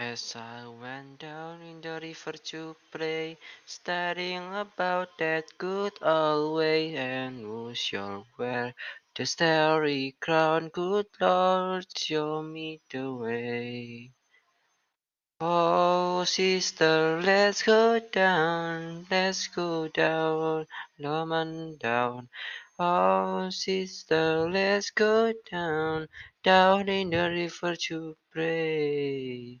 As 0.00 0.36
I 0.36 0.64
went 0.68 1.18
down 1.18 1.60
in 1.60 1.80
the 1.80 1.98
river 2.00 2.30
to 2.30 2.76
pray, 2.92 3.36
studying 3.66 4.54
about 4.54 5.18
that 5.18 5.46
good 5.58 5.92
old 6.00 6.56
way, 6.58 6.94
and 6.94 7.40
who 7.40 7.74
sure 7.74 8.24
wear 8.38 8.74
the 9.16 9.26
starry 9.26 10.14
crown, 10.20 10.68
good 10.68 11.06
Lord, 11.20 11.86
show 11.96 12.42
me 12.44 12.80
the 12.88 13.12
way. 13.12 14.12
Oh, 15.40 16.22
sister, 16.22 17.20
let's 17.20 17.64
go 17.64 17.98
down, 17.98 19.04
let's 19.10 19.48
go 19.48 19.88
down, 19.88 20.68
Lorman 21.00 21.76
down. 21.76 22.28
Oh, 22.78 23.50
sister, 23.50 24.48
let's 24.48 24.92
go 24.92 25.32
down, 25.50 26.06
down 26.44 26.88
in 26.88 27.10
the 27.10 27.28
river 27.30 27.74
to 27.74 28.16
pray. 28.30 29.60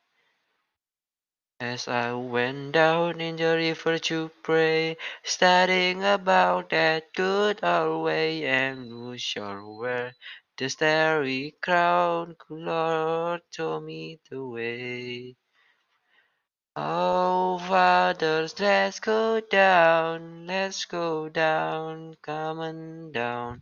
As 1.61 1.87
I 1.87 2.11
went 2.13 2.71
down 2.71 3.21
in 3.21 3.35
the 3.35 3.55
river 3.55 3.99
to 3.99 4.31
pray, 4.41 4.97
studying 5.23 6.03
about 6.03 6.71
that 6.71 7.13
good 7.13 7.63
old 7.63 8.03
way, 8.03 8.43
and 8.45 8.89
who 8.89 9.15
shall 9.19 9.77
wear 9.77 10.15
the 10.57 10.69
starry 10.69 11.55
crown, 11.61 12.35
Lord, 12.49 13.43
show 13.51 13.79
me 13.79 14.19
the 14.27 14.43
way. 14.43 15.35
Oh, 16.75 17.59
fathers, 17.59 18.59
let's 18.59 18.99
go 18.99 19.39
down, 19.39 20.47
let's 20.47 20.85
go 20.85 21.29
down, 21.29 22.15
come 22.23 22.59
on 22.59 23.11
down. 23.11 23.61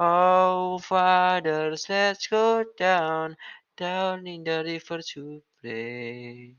Oh, 0.00 0.80
fathers, 0.80 1.88
let's 1.88 2.26
go 2.26 2.64
down, 2.76 3.36
down 3.76 4.26
in 4.26 4.42
the 4.42 4.64
river 4.64 5.00
to 5.14 5.42
play. 5.60 6.56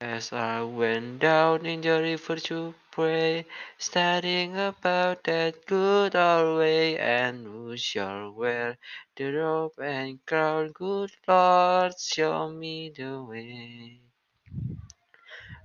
As 0.00 0.32
I 0.32 0.62
went 0.62 1.18
down 1.18 1.66
in 1.66 1.80
the 1.80 2.00
river 2.00 2.36
to 2.36 2.72
pray, 2.92 3.46
studying 3.78 4.56
about 4.56 5.24
that 5.24 5.66
good 5.66 6.14
old 6.14 6.58
way, 6.58 6.96
and 6.96 7.44
who 7.44 7.76
shall 7.76 8.30
wear 8.30 8.78
the 9.16 9.32
robe 9.32 9.72
and 9.82 10.24
crown, 10.24 10.70
good 10.70 11.10
Lord, 11.26 11.98
show 11.98 12.48
me 12.48 12.90
the 12.90 13.24
way. 13.24 13.98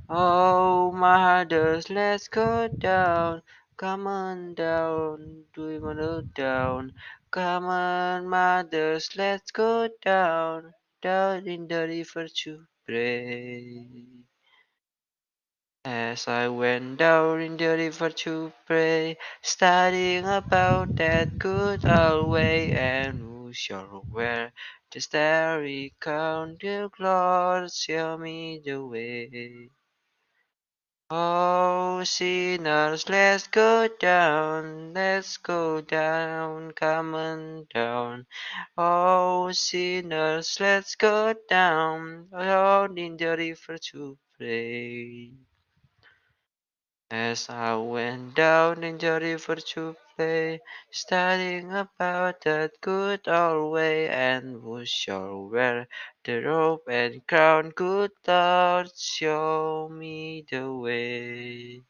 Oh, 0.09 0.91
mothers, 0.91 1.91
let's 1.91 2.27
go 2.27 2.67
down, 2.67 3.43
come 3.77 4.07
on 4.07 4.55
down, 4.55 5.43
do 5.53 5.69
you 5.69 5.79
wanna 5.79 6.23
down? 6.33 6.93
Come 7.29 7.65
on, 7.65 8.27
mothers, 8.27 9.15
let's 9.15 9.51
go 9.51 9.89
down, 10.01 10.73
down 11.03 11.47
in 11.47 11.67
the 11.67 11.87
river 11.87 12.27
to 12.27 12.65
pray. 12.85 13.87
As 15.85 16.27
I 16.27 16.49
went 16.49 16.97
down 16.99 17.41
in 17.41 17.57
the 17.57 17.67
river 17.77 18.09
to 18.09 18.53
pray, 18.67 19.17
studying 19.41 20.25
about 20.25 20.95
that 20.97 21.39
good 21.39 21.85
old 21.85 22.31
way, 22.31 22.73
and 22.73 23.19
who 23.19 23.53
shall 23.53 24.05
wear 24.11 24.53
the 24.91 25.01
starry 25.01 25.93
crown, 25.99 26.57
dear 26.59 26.89
Lord, 26.99 27.71
show 27.73 28.17
me 28.17 28.61
the 28.65 28.85
way. 28.85 29.69
Oh, 31.09 31.52
sinners, 32.05 33.07
let's 33.09 33.47
go 33.47 33.87
down, 33.99 34.93
let's 34.93 35.37
go 35.37 35.81
down, 35.81 36.71
come 36.71 37.15
on 37.15 37.67
down. 37.73 38.25
Oh, 38.77 39.51
sinners, 39.51 40.57
let's 40.59 40.95
go 40.95 41.33
down, 41.49 42.27
down 42.31 42.97
in 42.97 43.17
the 43.17 43.35
river 43.37 43.77
to 43.91 44.17
pray. 44.37 45.31
As 47.11 47.47
I 47.49 47.75
went 47.75 48.35
down 48.35 48.83
in 48.83 48.97
the 48.97 49.19
river 49.21 49.55
to 49.55 49.95
play, 50.15 50.59
studying 50.91 51.71
about 51.71 52.41
that 52.41 52.71
good 52.81 53.27
old 53.27 53.73
way, 53.73 54.09
and 54.09 54.61
who 54.61 54.83
shall 54.85 55.49
wear 55.49 55.87
the 56.23 56.41
robe 56.41 56.81
and 56.87 57.25
crown, 57.27 57.69
good 57.69 58.11
Lord, 58.27 58.91
show 58.97 59.89
me 59.91 60.45
the 60.49 60.73
way. 60.73 61.81